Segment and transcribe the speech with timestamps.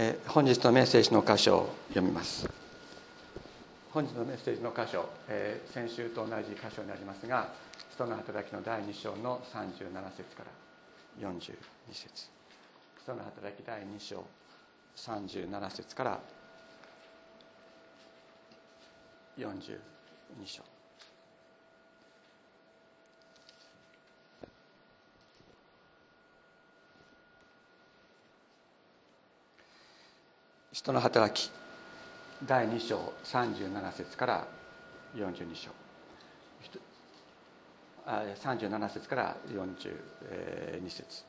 [0.00, 2.48] えー本日のメッセージの箇所を読みます。
[3.90, 7.48] 本日のメッセージの箇所、えー先週と同じ箇所になりますが
[7.90, 9.66] 人の働きの第2章の37
[10.16, 11.56] 節から42
[11.90, 12.30] 節。
[13.02, 14.24] 人の働き第2章
[14.94, 16.20] 37節から
[19.36, 19.78] 42
[20.46, 20.77] 章。
[30.78, 31.50] 人の働き。
[32.46, 34.46] 第2章37節から
[35.16, 35.70] 42章。
[38.06, 41.24] 37節から42節。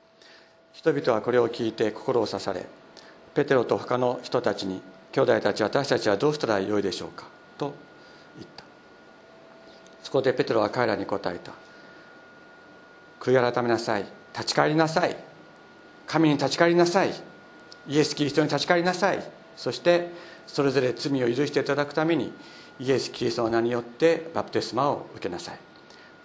[0.74, 2.68] 人々はこれを聞いて心を刺され
[3.34, 7.26] ペテロと他の人たちに兄弟たち私たちはどうしたらよいでしょうか？
[7.58, 7.74] と
[8.38, 8.64] 言った。
[10.04, 11.54] そこでペテロは彼らに答えた。
[13.20, 14.06] 悔い改めなさい。
[14.32, 15.18] 立ち返りなさい。
[16.06, 17.12] 神に立ち返りなさい。
[17.88, 19.39] イエス・キリストに立ち返りなさい。
[19.60, 20.10] そして
[20.48, 22.32] それぞれ罪を許していただくために
[22.80, 25.60] イエス・キリストの名によってバプテスマを受けなさい。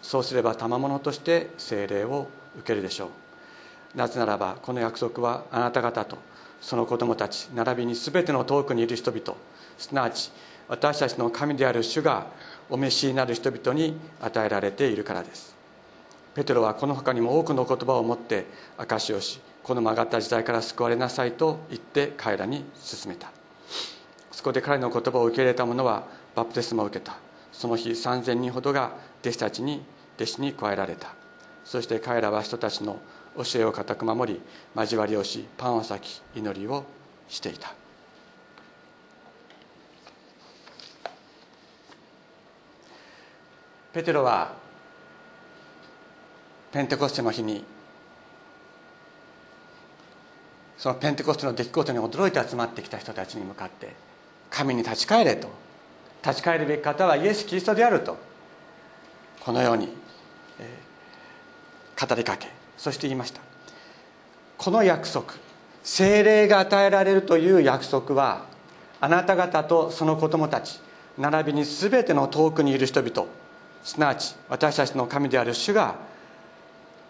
[0.01, 3.99] そうすれば賜物として聖霊を受けるでしょう。
[3.99, 6.17] なぜならばこの約束はあなた方と
[6.61, 9.35] その子供たち並びに全ての遠くにいる人々
[9.79, 10.31] すなわち
[10.69, 12.29] 私たちの神である主が
[12.71, 15.57] お召しになる人々に与えられているからです。
[16.37, 18.47] ペテロはこの他にも多くの言葉を持って
[18.79, 23.33] 証しをしこの曲がった時代から救われなさいと言って彼らに勧めた。
[24.31, 27.17] そこで彼の言葉を受け入れた者はバプテスマを受けた。
[27.51, 28.93] その日3000人ほどが
[29.23, 29.83] 弟子たちに
[30.17, 31.15] 弟子に加えられた。
[31.65, 32.99] そして彼らは人たちの
[33.37, 34.41] 教えを固く守り
[34.77, 36.85] 交わりをしパンを裂き祈りを
[37.29, 37.73] していた。
[43.95, 44.53] ペテロは
[46.71, 47.65] ペンテコステの日に
[50.85, 53.95] そのペンテコステの出来事に驚いて集まってきた人たちに向かって
[54.51, 55.49] 神に立ち返れと。
[56.23, 58.19] 立ち返るべき方はイエス・キリストであると。
[59.41, 59.89] このように、
[60.61, 63.41] えー語りかけそして言いました。
[64.59, 65.33] この約束
[65.83, 68.45] 精霊が与えられるという約束は
[69.01, 70.81] あなた方とその子供たち
[71.17, 73.25] 並びに全ての遠くにいる人々
[73.83, 75.95] すなわち私たちの神である主が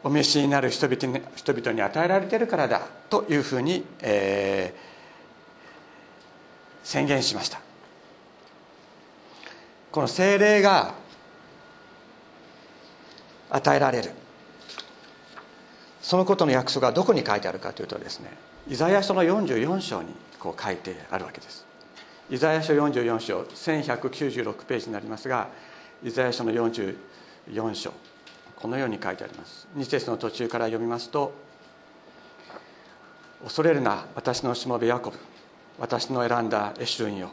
[0.05, 4.95] お召しになる人々に人々に与えられているからだというふうに、えー
[6.85, 7.61] 宣言しました。
[9.91, 10.95] この精霊が
[13.51, 14.11] 与えられる。
[16.03, 18.29] そのことの約束はどこに書いてあるかというとですね
[18.69, 21.65] イザヤ書の44章にこう書いてあるわけです。
[22.31, 25.49] イザヤ書44章1196ページになりますが
[26.03, 27.93] イザヤ書の44章
[28.65, 29.69] このように書いてあります。
[29.77, 31.35] 2節の途中から読みますと
[33.45, 35.19] 「恐れるな私のしもべヤコブ。
[35.79, 37.33] 私の選んだエシュンよ。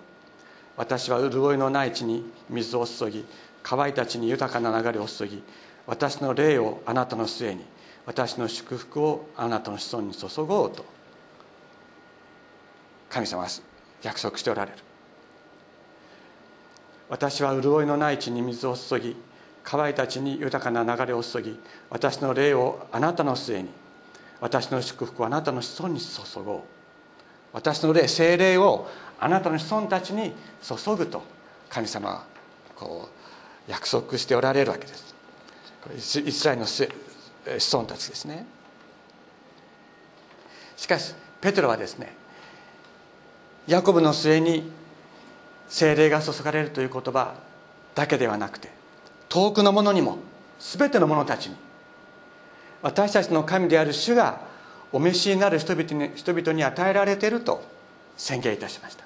[0.75, 3.25] 私は潤いのない地に水を注ぎ
[3.63, 5.41] 乾いた地に豊かな流れを注ぎ
[5.87, 7.63] 私の霊をあなたの末に
[8.05, 10.83] 私の祝福をあなたの子孫に注ごうと。
[13.07, 13.49] 神様は
[14.03, 14.77] 約束しておられる。
[17.07, 19.30] 私は潤いのない地に水を注ぎ
[19.63, 23.69] 乾いた地に豊かな流れを注ぎ私の霊をあなたの末に
[24.39, 26.61] 私の祝福をあなたの子孫に注ごう。
[27.53, 28.87] 私の霊精霊を
[29.19, 31.21] あなたの子孫たちに注ぐと
[31.69, 32.23] 神様は
[32.75, 33.09] こ
[33.67, 34.93] う約束しておられるわけで
[35.99, 36.19] す。
[36.19, 36.87] イスラエルの子
[37.73, 38.45] 孫たちですね。
[40.75, 42.15] しかしペテロはですね
[43.67, 44.71] ヤコブの末に
[45.69, 47.35] 精霊が注がれるという言葉
[47.93, 48.69] だけではなくて
[49.31, 50.17] 遠くの者にも
[50.59, 51.55] 全ての者たちに。
[52.81, 54.41] 私たちの神である主が
[54.91, 57.63] お召しになる人々に人々に与えられていると
[58.17, 59.05] 宣言いたしました。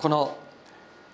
[0.00, 0.36] この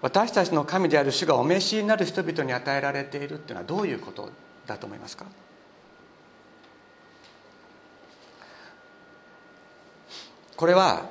[0.01, 4.31] 私たちの神である主がお召しになる人々に与えられているっていうのはどういうこと
[4.67, 5.27] だと思いますか？
[10.57, 11.07] これは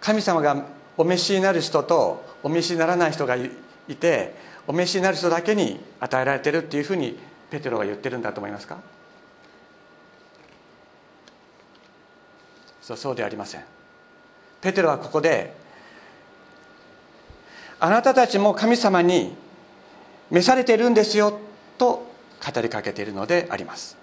[0.00, 0.64] 神様が
[0.96, 3.50] お召しになる人とお召しにならない人がい
[3.94, 4.34] て
[4.66, 7.18] お召しになる人だけに与えられているっていうふうに
[7.50, 8.78] ペテロが言ってるんだと思いますか？
[12.82, 13.64] そうそうではありません。
[14.60, 15.54] ペテロはここで
[17.78, 19.34] あなたたちも神様に
[20.30, 21.38] 召されているんですよ
[21.78, 22.06] と
[22.54, 23.96] 語りかけているのであります。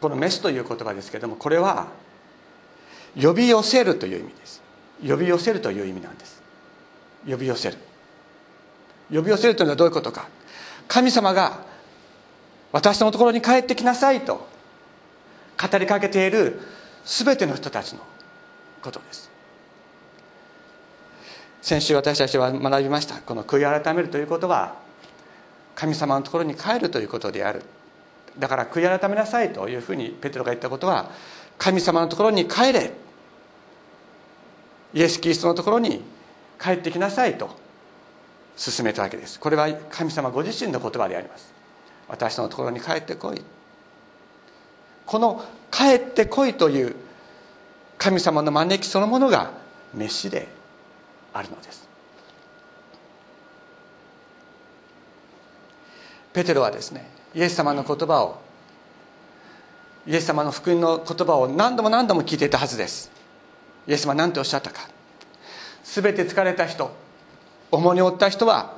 [0.00, 1.88] この「召す」という言葉ですけれどもこれは
[3.20, 4.62] 呼び寄せるという意味です。
[5.06, 6.42] 呼び寄せるという意味なんです。
[7.28, 7.76] 呼び寄せる。
[9.12, 10.28] 呼び寄せるというのはどういうことか。
[10.88, 11.64] 神様が
[12.72, 14.46] 私のところに帰ってきなさいと
[15.60, 16.60] 語りかけている
[17.04, 18.00] 全ての人たちの
[18.82, 19.30] ことです。
[21.62, 24.76] 先週私たちは学びましたこの悔い改めるということは
[25.74, 27.62] 神様のところに帰るということである。
[28.38, 31.10] だから悔い改めなさいというふうにペテロが言ったことは
[31.58, 32.92] 神様のところに帰れ。
[34.94, 36.02] イエス・キリストのところに
[36.60, 37.65] 帰ってきなさいと。
[38.56, 39.38] 進めたわけです。
[39.38, 41.52] これは神様ご自身の言葉であります。
[42.08, 43.42] 私のところに帰ってこい。
[45.04, 46.96] この「帰ってこい」という
[47.98, 49.50] 神様の招きそのものが
[49.94, 50.48] 飯で
[51.32, 51.86] あるのです。
[56.32, 58.40] ペテロはですねイエス様の言葉を
[60.06, 63.10] イエス様の福音の言葉を何度も何度も聞いていたはずです。
[63.86, 64.88] イエス様は何ておっしゃったか。
[65.84, 67.05] 全て疲れた人。
[67.76, 68.74] 重荷を負った人は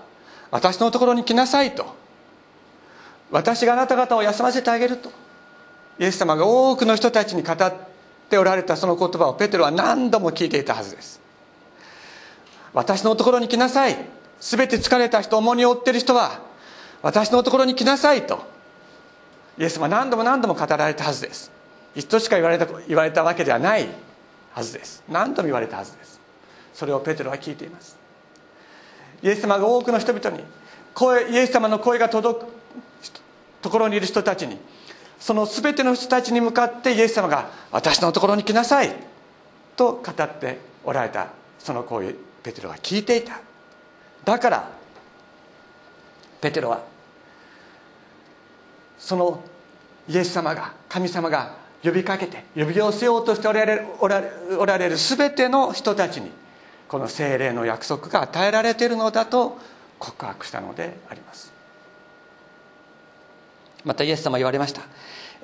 [0.50, 1.96] 私のところに来なさいと。
[3.30, 5.10] 私があなた方を休ませてあげると。
[5.98, 7.74] イエス様が多くの人たちに語っ
[8.30, 11.20] ておられたその言葉をペテロは何度も聞いていたはずです。
[12.72, 13.96] 私のところに来なさい。
[14.40, 16.40] 全て疲れた人重荷を負っている人は
[17.02, 18.46] 私のところに来なさいと。
[19.58, 21.50] イエス様は何度も何度も語られたはずです。
[21.94, 23.88] 一度しか言われた言われたわけではない
[24.52, 25.02] はずです。
[25.08, 26.20] 何度も言われたはずです。
[26.72, 27.96] それをペテロは聞いています。
[29.22, 30.42] イエス様が多くの人々に
[30.94, 32.46] 声イエス様の声が届く
[33.60, 34.58] ところにいる人たちに
[35.18, 38.94] その全ての人たちに向かってイエス様が「私のところに来なさい」
[39.76, 41.28] と語っておられた。
[41.58, 43.40] その声ペテロは聞いていた。
[44.24, 44.70] だから
[46.40, 46.82] ペテロは
[48.98, 49.42] その
[50.08, 56.30] イエス様が神様が呼びかけて呼び寄せようとしておられるおられおられる全ての人たちに
[56.88, 59.58] この精霊の約束が与えられているのだと
[59.98, 61.52] 告白したのであります。
[63.84, 64.82] またイエス様言われました、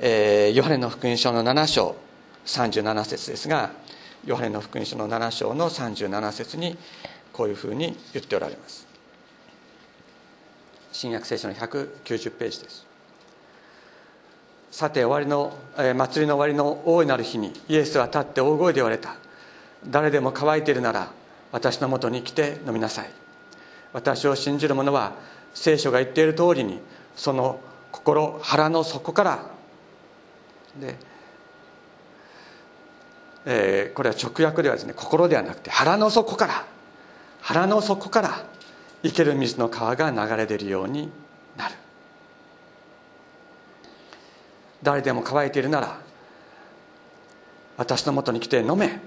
[0.01, 1.95] えー、ヨハネの福音書の7章
[2.47, 3.71] 37節ですが
[4.27, 6.77] ヨハネの福音書の7章の37節に
[7.33, 8.87] こういうふうに言っておられます。
[10.93, 12.87] 新約聖書の190ページです。
[14.71, 19.17] さて終わりの、えー、祭りの終わりの大いなる日にイエスは立って大声で言われた。
[19.87, 21.11] 誰でも乾いているなら
[21.55, 23.11] 私のもとに来て飲みなさい。
[23.93, 25.13] 私を信じる者は
[25.55, 26.81] 聖書が言っている通りに
[27.15, 27.61] その
[27.93, 29.47] 心腹の底から
[30.81, 30.97] で、
[33.47, 36.67] えー、これは直訳ではですね心ではなくて腹の底から
[37.41, 38.45] 腹の底から
[39.05, 41.09] 生ける水の川が流れ出るように
[41.57, 41.77] なる。
[44.83, 46.01] 誰でも乾いているなら
[47.77, 48.99] 私のもとに来て飲め。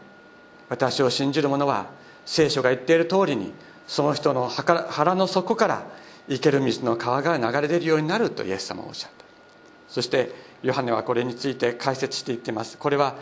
[0.69, 3.53] 私を信じる者は聖書が言っている通りに
[3.88, 5.88] その人の腹の底から
[6.29, 9.25] 生ける水の川が流れ出るようになるとイエス様はおっしゃった。
[9.88, 10.31] そして
[10.62, 12.77] ヨハネはこれについて解説していっています。
[12.77, 13.15] これは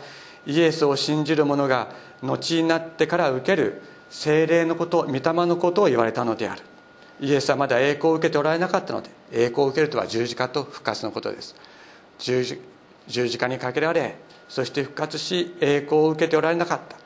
[0.44, 3.80] イエスを信じる者が後になってから受ける
[4.10, 6.62] 精霊のこと御霊のことを言われたのである。
[7.20, 11.54] イエスはまだ栄光を受けておられなかったので栄光を受けるとは十字架と復活のことです。
[12.18, 12.60] 十字
[13.06, 14.16] 十字架にかけられ
[14.48, 17.05] そして復活し栄光を受けておられなかった。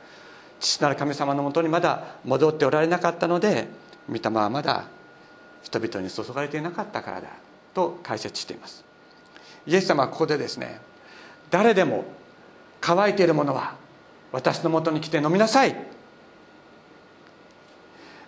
[0.61, 3.67] 父なる神様のもとにまだ戻っておられなかったので
[4.07, 4.85] 御霊はまだ
[5.63, 7.27] 人々に注がれていなかったからだ
[7.73, 8.85] と解説しています。
[9.65, 10.79] イエス様はここでですね
[11.49, 12.05] 誰でも
[12.79, 13.75] 乾いているものは
[14.31, 15.75] 私のもとに来て飲みなさい。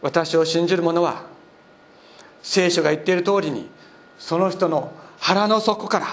[0.02, 1.24] 私を信じる者は
[2.42, 3.70] 聖書が言っている通りに
[4.20, 6.08] その人の腹の底から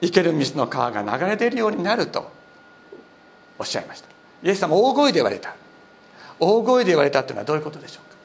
[0.00, 2.30] 生ける水の川が流れ出るようになると
[3.58, 4.08] おっしゃいました。
[4.42, 5.54] イエス様大声で言われた。
[6.38, 8.16] 大声で言われたというのはどういうことでしょうか？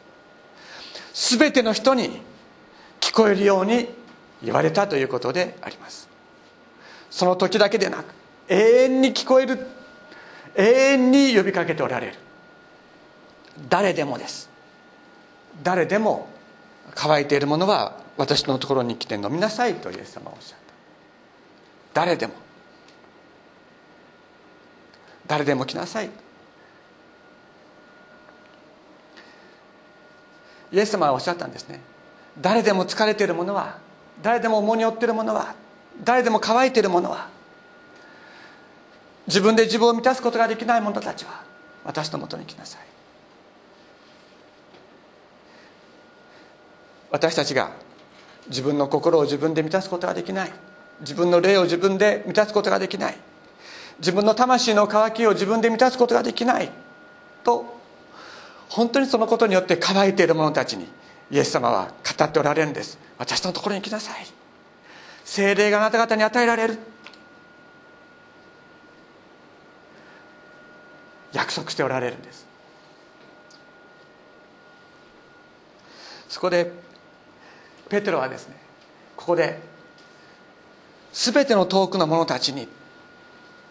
[1.13, 2.21] 全ての人に
[2.99, 3.87] 聞こえるように
[4.43, 6.09] 言われたということであります。
[7.09, 8.13] その時だけでなく
[8.49, 9.67] 永遠に聞こえる
[10.55, 12.13] 永遠に呼びかけておられる。
[13.69, 14.49] 誰でもです。
[15.63, 16.27] 誰でも
[16.95, 20.59] 乾いているものは私のところに来て飲みなさいとイエス様はおっしゃっ
[21.93, 22.01] た。
[22.01, 22.33] 誰でも。
[25.31, 26.09] 誰でも来なさい。
[30.73, 31.79] イエス様はおっしゃったんですね。
[32.41, 33.77] 誰でも疲れている者は
[34.21, 35.55] 誰でも重荷を負っている者は
[36.03, 37.29] 誰でも乾いている者は
[39.25, 41.43] 自分で自分を満たすことができない者たちは
[41.85, 42.81] 私のもとに来なさい。
[47.09, 47.71] 私たちが
[48.49, 50.51] 自分の心を自分で満たすことができない
[50.99, 53.17] 自分の霊を自分で満たすことができない
[54.01, 56.71] 自分の魂の渇きを自分で満たすことができない。
[57.43, 57.79] と
[58.67, 60.87] 本当にそのことによって乾いている者たちに
[61.29, 62.97] イエス様は語っておられるんです。
[63.19, 64.25] 私のところに来なさい。
[65.23, 66.79] 精霊があなた方に与えられる。
[71.31, 72.45] 約束しておられるんです。
[76.27, 76.71] そこで
[77.87, 78.55] ペテロはですね
[79.15, 79.59] ここで
[81.13, 82.67] 全ての遠くの者たちに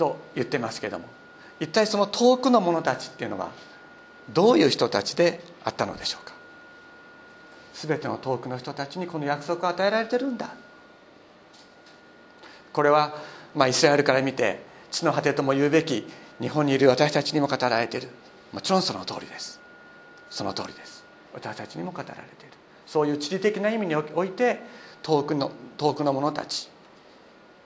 [0.00, 1.04] と言ってますけども
[1.60, 3.50] 一体その遠くの者たちっていうのは
[4.30, 6.32] どういう人たちであったのでしょうか。
[7.74, 10.54] 全ての遠くの人たちにこの約束を与えられてるんだ。
[12.72, 13.14] これは、
[13.54, 16.06] まあ、イスラエルから見て地の果てとも言うべき
[16.40, 18.08] 日本にいる私たちにも語られている。
[18.52, 19.60] もちろんその通りです。
[20.30, 21.04] その通りです。
[21.34, 22.26] 私たちにも語られている。
[22.86, 24.60] そういう地理的な意味において
[25.02, 26.70] 遠くの遠くの者たち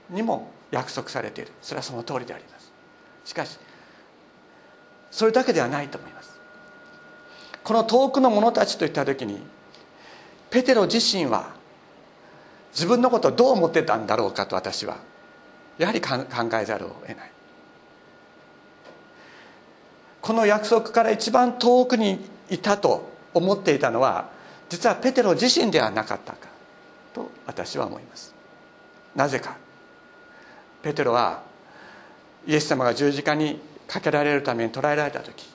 [0.09, 1.51] にも約束されている。
[1.61, 2.71] それはその通りであります。
[3.23, 3.57] しかし
[5.09, 6.37] それだけではないと思います。
[7.63, 9.39] この遠くの者たちといった時に
[10.49, 11.55] ペテロ自身は
[12.73, 14.97] 自分のことをどう思ってたんだろうかと私は
[15.77, 16.17] やはり考
[16.61, 17.31] えざるを得ない。
[20.21, 24.29] この約束から一番遠くにいたと思っていたのは
[24.67, 26.49] 実はペテロ自身ではなかったか
[27.13, 28.35] と私は思います。
[29.15, 29.64] なぜか。
[30.85, 31.41] ペテロは
[32.45, 35.49] イエス様が十字架にかけられるために捕らえられた時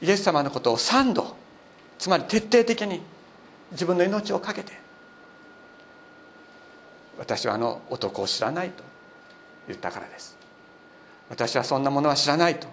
[0.00, 1.36] イエス様のことを3度
[1.98, 3.02] つまり徹底的に
[3.72, 4.72] 自分の命を懸けて
[7.18, 8.82] 私はあの男を知らないと
[9.68, 10.36] 言ったからです。
[11.28, 12.68] 私はそんなものは知らないと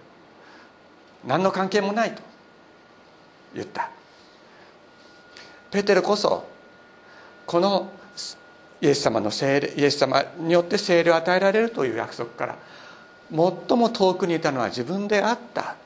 [1.26, 2.22] 何の関係もないと
[3.54, 3.90] 言った。
[5.72, 6.46] ペテロこそ
[7.46, 7.90] この
[8.84, 12.58] イエス様の聖霊イエス様によって聖霊を与えられるという約束から
[13.32, 15.78] 最も遠くにいたのは自分であった。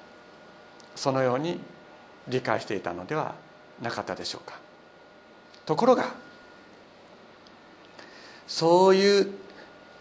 [0.95, 1.59] そのように
[2.27, 3.35] 理解していたのでは
[3.83, 4.57] なかったでしょうか。
[5.67, 6.11] ところが
[8.47, 9.31] そういう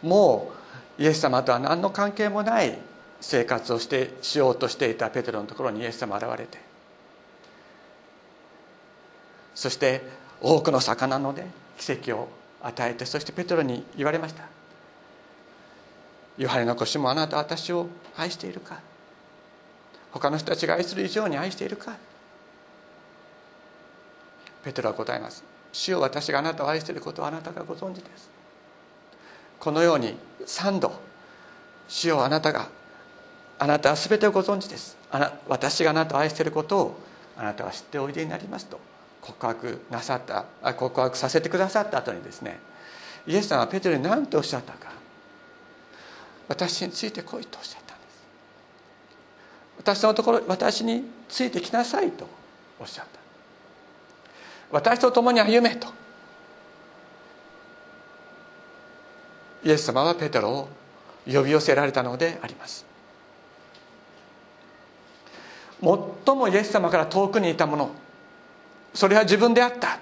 [0.03, 0.51] も
[0.99, 2.79] うイエス様とは何の関係もない
[3.21, 6.59] 生活をしてしようとしていたペテロのところにイエス様現れて
[9.55, 10.03] そして
[10.41, 12.29] 多くの魚のね奇跡を
[12.67, 14.43] 与えてそしてペテロに言われました
[16.37, 18.81] 「ヨハネの子しもあなたは私を愛しているか？
[20.11, 21.95] 他の人たちが愛する以上に愛しているか?」
[24.65, 28.29] ペテロは答えます「主よ私があなたを愛していることをあなたがご存知です」
[29.61, 30.93] このように3度
[31.89, 32.69] 「主よあなたが
[33.59, 34.99] あなたは全てをご存知です。
[35.11, 37.01] あな私があなたを愛していることを
[37.39, 38.79] あなたは知っておいでになりますと。
[39.27, 42.61] 告白なさった告白させてくださった後にですね
[43.27, 44.93] イエス様はペテロに何ておっしゃったか
[46.49, 48.25] 私についてこいとおっしゃったんです。
[49.79, 52.29] 私のところ私についてきなさいと
[52.79, 53.19] おっしゃった。
[54.71, 55.89] 私と共に歩めと。
[59.65, 60.69] イエス様はペテロを
[61.27, 62.87] 呼び寄せられたのであります。
[65.81, 67.91] 最もイエス様から遠くにいたもの
[68.97, 69.99] それは自分であった。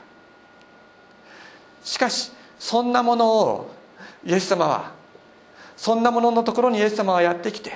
[1.83, 3.75] しかしそんなものを
[4.25, 4.93] イエス様は
[5.77, 7.73] そんなもののところにイエス様はやってきて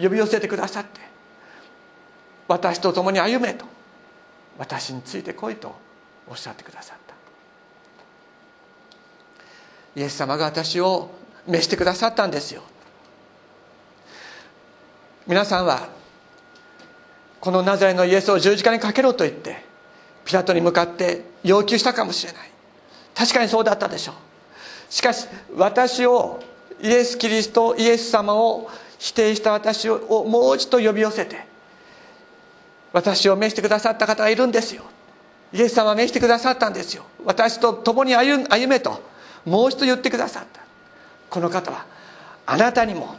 [0.00, 1.00] 呼び寄せてくださって
[2.46, 3.64] 私と共に歩めと
[4.58, 5.74] 私についてこいと
[6.28, 7.14] おっしゃってくださった。
[9.98, 11.10] イエス様が私を
[11.48, 12.62] 召してくださったんですよ。
[15.26, 15.88] 皆さんは
[17.40, 19.69] このナザレのイエスを十字架にかけろと言って
[20.24, 22.50] ピラトに向かって要求したかもしれない。
[23.14, 24.14] 確かにそうだったでしょう。
[24.92, 26.42] しかし私を
[26.82, 31.46] イエス・キリストイエス様を否定した私をもう一度呼び寄せて
[32.92, 34.82] 私を召してくださった方がいるんですよ。
[35.52, 37.04] イエス様は召してくださったんですよ。
[37.24, 39.02] 私と共に歩歩めと
[39.44, 40.60] もう一度言ってくださった。
[41.28, 41.86] この方は
[42.46, 43.16] あなたにも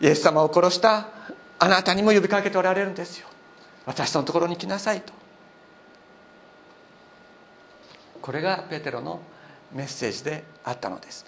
[0.00, 1.08] イエス様を殺した
[1.58, 3.28] あなたにも呼びかけておられるんですよ。
[3.86, 5.12] 私のところに来なさいと。
[8.28, 9.22] これがペテロの
[9.72, 11.24] メッセージであったのです。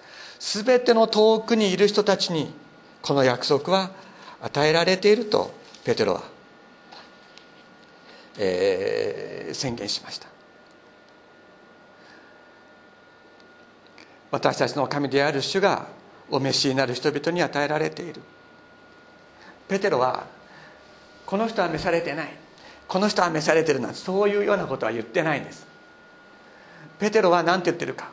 [0.63, 2.53] 全ての遠くにいる人たちに
[3.01, 3.89] この約束は
[4.39, 5.51] 与えられていると
[5.83, 6.21] ペテロは、
[8.37, 10.27] えー、宣言しました。
[14.29, 15.87] 私たちの神である主が
[16.29, 18.21] お召しになる人々に与えられている。
[19.67, 20.27] ペテロは
[21.25, 22.29] この人は召されてない。
[22.87, 25.70] この人は召されてるなんてそういうようなことは言ってないんです。
[27.01, 28.11] ペテロは何て言ってるか。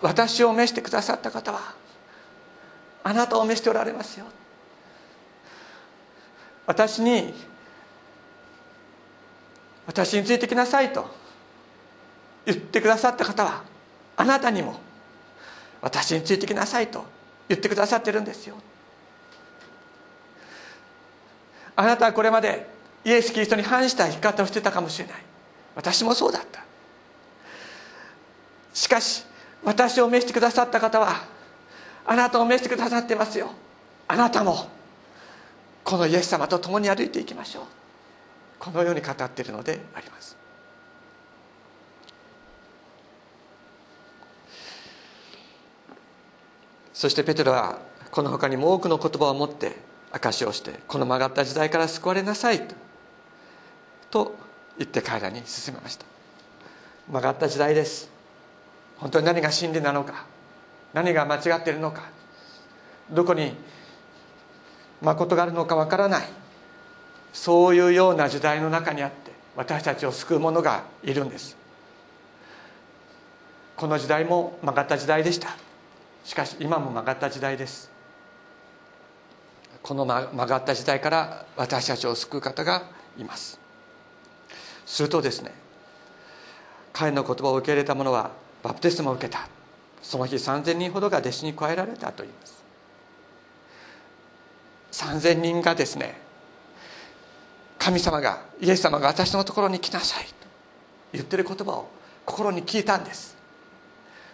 [0.00, 1.74] 私を召してくださった方は
[3.02, 4.26] あなたを召しておられますよ。
[6.64, 7.34] 私に
[9.88, 11.08] 私についてきなさいと
[12.44, 13.64] 言ってくださった方は
[14.16, 14.78] あなたにも
[15.80, 17.04] 私についてきなさいと
[17.48, 18.54] 言ってくださってるんですよ。
[21.74, 22.68] あなたはこれまで
[23.04, 25.16] イエス・キリストに反した生き方をしてたかもしれない。
[25.74, 26.65] 私もそうだった。
[28.76, 29.24] しかし
[29.64, 31.24] 私を召してくださった方は
[32.04, 33.50] あなたを召してくださってますよ。
[34.06, 34.68] あなたも
[35.82, 37.64] このイエス様と共に歩いていきましょう。
[38.58, 40.36] このように語っているのであります。
[46.92, 47.78] そしてペテロは
[48.10, 49.76] この他にも多くの言葉を持って
[50.12, 52.74] 証しをしてこの曲がった時代から救われなさいと
[54.10, 54.34] と
[54.76, 56.04] 言って彼らに進めました。
[57.08, 58.15] 曲がった時代です。
[58.98, 60.24] 本当に何が真理なのか
[60.92, 62.02] 何が間違っているのか
[63.10, 63.54] どこに
[65.00, 66.28] 誠があるのかわからない
[67.32, 71.56] そういうような時代の中にあって私たちを救う者がいるんです。
[73.76, 75.50] この時代も曲がった時代でした。
[76.24, 77.90] しかし今も曲がった時代です。
[79.82, 82.84] この曲がった時代から私たちを救う方が
[83.18, 83.60] います。
[84.86, 85.52] するとですね
[86.92, 88.30] 彼の言葉を受け入れた者は
[88.66, 89.46] バプテスマを受けた。
[90.02, 92.64] その日3000人ほどが弟子に加えられたと言います。
[94.92, 96.18] 3000人がですね
[97.78, 100.32] 神様がイエス様が私のところに来なさいと
[101.12, 101.88] 言ってる言葉を
[102.24, 103.36] 心に聞いたんです。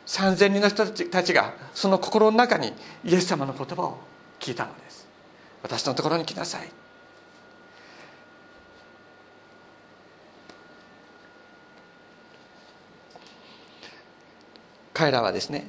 [0.06, 2.72] 3000人の人たちがその心の中に
[3.04, 3.98] イエス様の言葉を
[4.40, 5.06] 聞いたのです。
[5.62, 6.70] 私のところに来なさい。
[15.02, 15.66] 彼らはですね、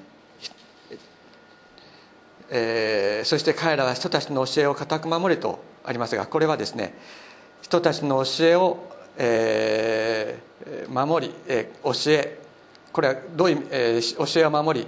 [2.52, 6.94] えー、そして彼らは人たちの教えを固く守れとありますがこれはですね
[7.64, 8.78] 人たちの教えを、
[9.18, 12.38] えー、守り、えー、教え
[12.92, 14.88] これはどういう、えー、教えを守り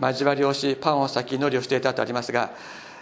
[0.00, 2.52] 交わりをしパンを裂き祈りをしていたとありますが、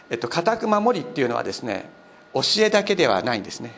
[0.09, 1.85] えっと、固く守りっていうのはですね
[2.33, 3.73] 教えだけではないんですね。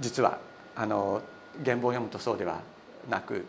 [0.00, 0.38] 実は
[0.74, 1.20] あの
[1.62, 2.60] 原文を読むとそうでは
[3.10, 3.44] なく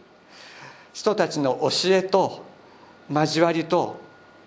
[0.91, 2.46] 人たちの教えと
[3.09, 3.99] 交わりと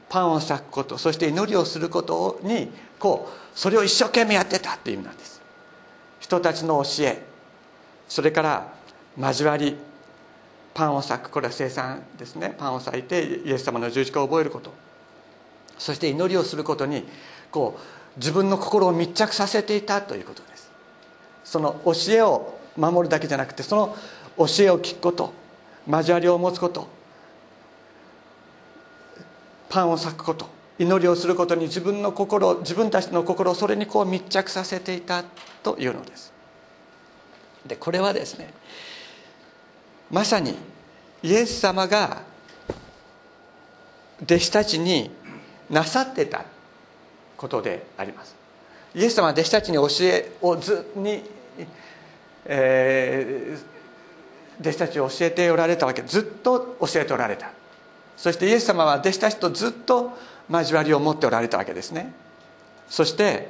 [0.09, 5.40] パンを裂くことそして祈りをすることにこうそれを一生懸命やってたっていう意味なんです。
[6.20, 7.23] 人たちの教え。
[8.09, 8.73] それから
[9.18, 9.77] 交わり
[10.75, 12.55] パンを裂くこれは生産ですね。
[12.59, 14.73] パンを裂いてイエス様の十字架を覚えること。
[15.79, 17.05] そして祈りをすることに
[17.51, 20.70] こう自分の心を密着させていたということです。
[21.44, 23.96] その教えを守るだけじゃなくてその
[24.37, 25.33] 教えを聞くこと
[25.88, 26.88] 交わりを持つこと
[29.70, 30.46] パンを裂くこと
[30.78, 35.24] 祈りをすることに自分の心自分たちの心をそれにこう密着させていた
[35.62, 36.33] というのです。
[37.66, 38.52] でこれはですね
[40.11, 40.56] まさに
[41.22, 42.22] イエス様が
[44.22, 45.11] 弟子たちに
[45.68, 46.44] なさってた
[47.37, 48.35] ことであります。
[48.94, 51.22] イエス様は弟子たちに教えをずに、
[52.46, 57.60] えー、弟子たちを教えておられたわけずっと教えておられた。
[58.20, 60.12] そしてイエス様は弟子たちとずっと
[60.50, 62.12] 交わりを持っておられたわけですね。
[62.87, 63.48] そして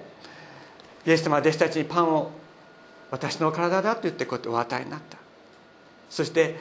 [1.04, 2.30] イエス様は弟子たちにパンを
[3.10, 5.18] 私の体だと言ってこうやってお与えになった。
[6.08, 6.54] そして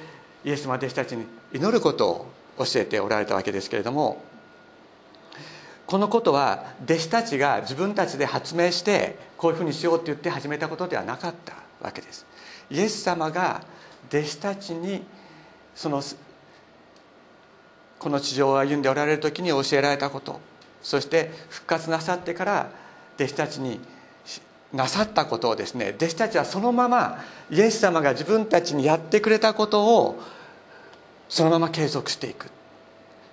[0.43, 4.23] イエス様は弟子たちに祈ることを教えておられたわけですけれども
[5.85, 12.25] このことは弟子たちが自分たちで発明してこういうふうにしようって言って始めたことではなかったわけです。
[12.71, 13.61] イエス様が
[14.11, 15.03] 弟子たちに
[15.75, 16.01] その
[17.99, 20.39] この地上を歩んでおられる時に教えられたこと。
[20.81, 22.71] そして復活なさってから
[23.15, 23.79] 弟子たちに
[24.73, 30.21] なさったことをですね弟子たちはそのままイエス様が自分たちにやってくれたことを
[31.27, 32.47] そのまま継続していく。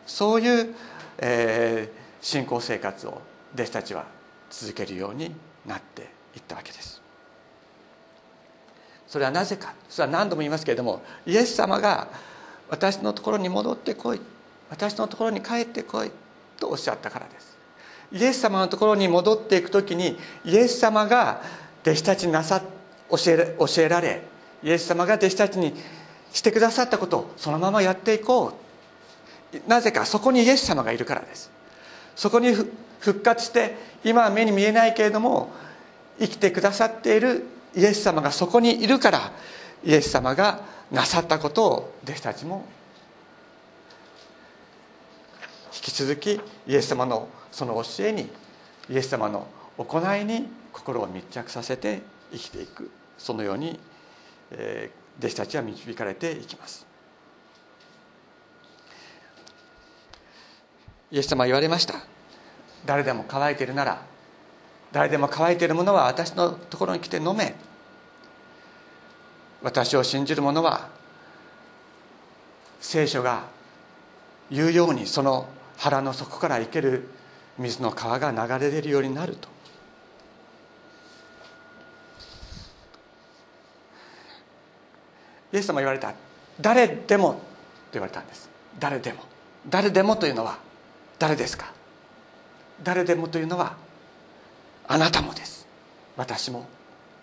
[0.07, 0.74] そういう、
[1.18, 3.20] えー、信仰生活を
[3.55, 4.05] 弟子たちは
[4.50, 5.35] 続けるように
[5.66, 6.02] なって
[6.35, 7.02] いったわけです。
[9.07, 9.74] それはなぜか。
[9.88, 12.09] それは何度も言いますけれどもイエス様が
[12.68, 14.20] 私のところに戻ってこい。
[14.70, 16.11] 私のところに帰ってこい
[16.59, 17.57] とおっしゃったからです。
[18.12, 21.42] イエス様のところに戻っていく時にイエス様が
[21.83, 22.62] 弟子たちになさ
[23.11, 24.22] 教え教えられ
[24.62, 25.74] イエス様が弟子たちに
[26.33, 29.68] してくださったことをそのままやっていこう。
[29.68, 31.50] なぜかそこにイエス様がいるからです。
[32.14, 32.52] そこに
[33.00, 35.50] 復活して今は目に見えないけれども
[36.18, 39.33] 生きてくださっているイエス様がそこにいるから
[39.85, 42.64] イエス様がなさったことを弟子たちも
[45.87, 48.29] き続きイエス様のその教えに
[48.90, 49.46] イエス様の
[49.79, 53.79] 行いに心を密着させて生きていくそのように、
[54.51, 56.87] えー、弟子たちは導かれていきます。
[61.12, 61.94] イエス様は言われました。
[62.85, 64.03] 誰でも乾いているなら
[64.92, 67.55] 誰でも乾いている者は私のところに来て飲め。
[69.62, 70.88] 私を信じる者は
[72.81, 73.44] 聖書が
[74.51, 77.08] 言うようにその腹の底から生ける
[77.58, 79.48] 水の川が流れ出るようになると。
[85.52, 86.12] イエス様言われた
[86.60, 87.40] 誰でもと
[87.92, 88.50] 言われたんです。
[88.78, 89.22] 誰でも。
[89.68, 90.58] 誰でもというのは
[91.18, 91.72] 誰ですか？
[92.82, 93.76] 誰でもというのは
[94.86, 95.66] あなたもです。
[96.16, 96.66] 私も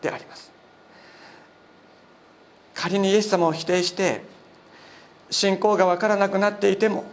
[0.01, 0.51] であります。
[2.73, 4.23] 仮にイエス様を否定して
[5.29, 7.05] 信仰が分からなくなっていても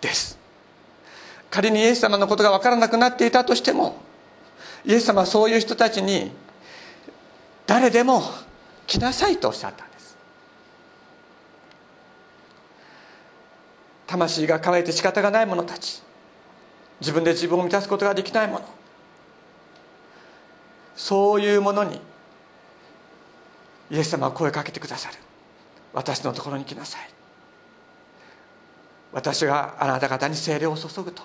[0.00, 0.38] です。
[1.50, 3.96] 仮にイエス様のことが分からなくなっていたとしても
[4.84, 6.30] イエス様はそういう人たちに
[7.66, 8.22] 誰でも
[8.86, 10.16] 来なさいとおっしゃったんです。
[14.06, 16.02] 魂が乾いて仕方がない者たち
[17.00, 18.64] 自分で自分を満たすことができないもの
[20.96, 22.00] そういうものに
[23.90, 25.16] イエス様は声をかけてくださる。
[25.92, 27.19] 私のところに来なさい。
[29.12, 31.22] 私があなた方に精霊を注ぐと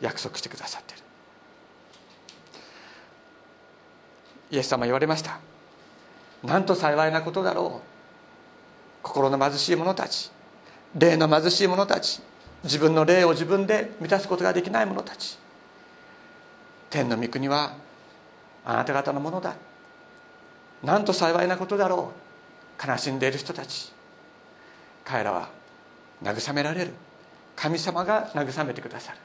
[0.00, 1.02] 約束してくださっている。
[4.50, 5.40] イエス様言われました。
[6.42, 7.86] なんと幸いなことだろう。
[9.02, 10.30] 心の貧しい者たち
[10.94, 12.22] 霊の貧しい者たち
[12.62, 15.38] 自分の霊を自分で満たすことができない者たち。
[16.90, 17.74] 天の御国は
[18.64, 19.56] あなた方のものだ。
[20.82, 22.12] なんと幸いなことだろ
[22.78, 22.86] う。
[22.86, 23.92] 悲しんでいる人たち。
[25.04, 25.48] 彼らは
[26.22, 26.92] 慰められる。
[27.56, 29.18] 神様が慰めてくださる。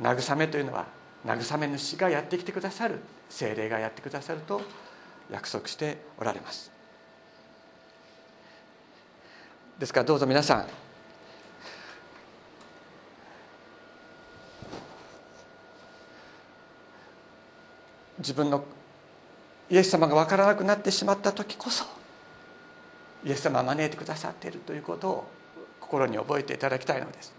[0.00, 0.86] 慰めというのは
[1.24, 3.00] 慰め主がやってきてくださる。
[3.28, 4.60] 精霊がやってくださると
[5.30, 6.70] 約束しておられます。
[9.78, 10.66] ですからどうぞ皆さん
[18.18, 18.64] 自分の
[19.68, 21.84] イエス様が分からなくなってしまった時こそ
[23.24, 25.30] イエス様は招いてくださっているということを
[25.86, 27.32] 心に覚えていただきたいのです。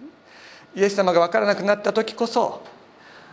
[0.75, 2.63] イエス様が分からなくなった時こそ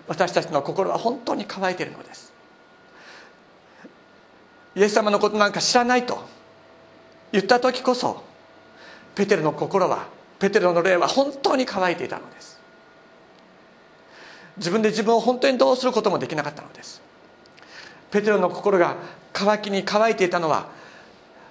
[0.07, 2.33] 私たちの心は本当に乾いているのです。
[4.75, 6.19] イエス様のことなんか知らないと
[7.33, 8.23] 言った時こそ
[9.15, 10.07] ペテロの心は
[10.39, 12.61] ペテロの霊は本当に乾いていたのです。
[14.57, 17.01] 自分で自分を本当にどうすることもできなかったのです。
[18.11, 18.97] ペテロの心が
[19.33, 20.69] 乾きに乾いていたのは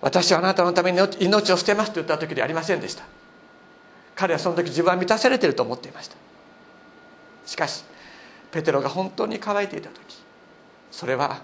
[0.02, 3.04] 私はあなたのために命を捨てますと言った時ではありませんでした。
[4.16, 6.16] 彼はその時自分は満たされていると思っていました。
[7.46, 7.84] しかし
[8.52, 10.24] ペテロが本当に乾いていた時
[10.92, 11.42] それは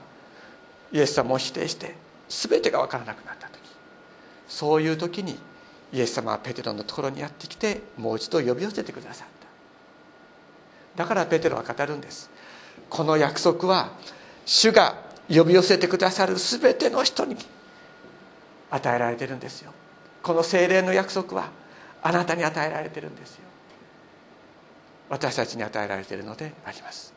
[0.91, 1.95] イエス様を否定して
[2.29, 3.59] 全てが分からなくなった時
[4.47, 5.37] そういう時に
[5.91, 9.27] イエス様はペテロのところにやってきてもう一度呼び寄せてくださっ
[10.95, 11.03] た。
[11.03, 12.29] だからペテロは語るんです。
[12.89, 13.91] この約束は
[14.45, 14.95] 主が
[15.27, 17.35] 呼び寄せてくださる全ての人に
[18.69, 19.73] 与えられてるんですよ。
[20.21, 21.49] この精霊の約束は
[22.01, 23.43] あなたに与えられてるんですよ。
[25.09, 27.13] 私たちに与えられているのであります。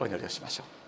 [0.00, 0.78] お祈りをしましょう。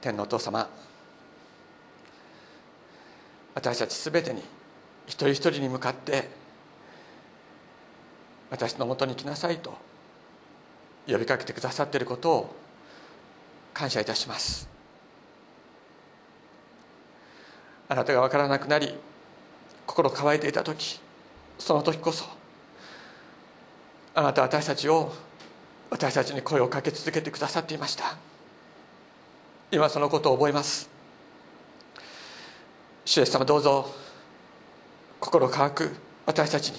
[0.00, 0.68] 天のお父様
[3.54, 4.42] 私たちすべてに
[5.06, 6.30] 一人一人に向かって
[8.50, 9.76] 私のもとに来なさいと
[11.06, 12.56] 呼びかけてくださっていることを
[13.72, 14.68] 感謝いたします。
[17.88, 18.94] あなたが分からなくなり
[19.84, 21.00] 心乾いていた時
[21.58, 22.24] その時こそ
[24.14, 25.12] あなたは私たちを
[25.90, 28.16] 私たちに声をかけ続けてくださっていました。
[29.72, 30.88] 今そのことを覚えます。
[33.04, 33.92] 主イエス様どうぞ
[35.18, 35.90] 心乾く
[36.26, 36.78] 私たちに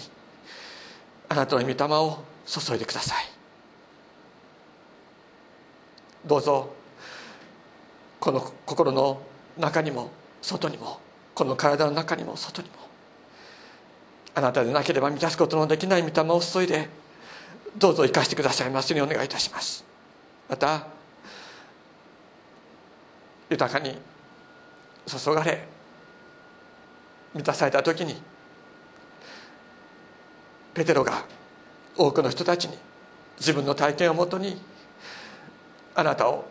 [1.28, 3.26] あなたの御霊を注いでください。
[6.26, 6.81] どうぞ
[8.22, 9.22] この心の
[9.58, 11.00] 中にも外にも
[11.36, 12.76] この体の中にも外にも。
[14.34, 16.88] あなたでなければ満たすことのできない御霊を注いで
[17.78, 19.84] どうぞ生かしてくださいますようにお願いいたします。
[20.48, 20.88] また
[23.50, 23.98] 豊かに
[25.06, 25.68] 注がれ
[27.34, 28.22] 満たされた時に
[30.74, 31.26] ペテロが
[31.98, 32.78] 多くの人たちに
[33.38, 34.62] 自分の体験をもとに
[35.96, 36.46] あなたを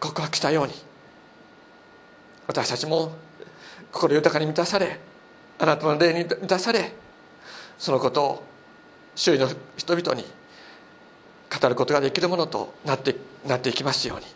[0.00, 0.74] 告白したように。
[2.46, 3.12] 私たちも
[3.90, 5.00] 心豊かに満たされ
[5.58, 6.92] あなたの霊に満たされ
[7.78, 8.44] そのことを
[9.14, 10.24] 周囲の人々に
[11.60, 14.26] 語ることができるものとなってなっていきますように。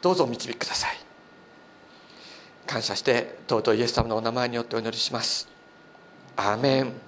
[0.00, 0.98] どうぞお導きください。
[2.66, 5.48] 感謝して尊いイエス様のお名前によってお祈りします。
[6.36, 7.07] アーメン。